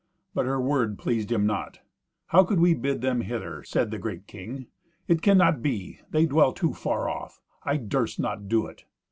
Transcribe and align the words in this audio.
But 0.33 0.47
her 0.47 0.59
word 0.59 0.97
pleased 0.97 1.31
him 1.31 1.45
not. 1.45 1.77
"How 2.29 2.43
could 2.43 2.59
we 2.59 2.73
bid 2.73 3.01
them 3.01 3.21
hither?" 3.21 3.63
said 3.63 3.91
the 3.91 3.99
great 3.99 4.25
king. 4.25 4.65
"It 5.07 5.21
cannot 5.21 5.61
be. 5.61 5.99
They 6.09 6.25
dwell 6.25 6.53
too 6.53 6.73
far 6.73 7.07
off. 7.07 7.39
I 7.61 7.77
durst 7.77 8.19
not 8.19 8.49
do 8.49 8.65
it." 8.65 8.85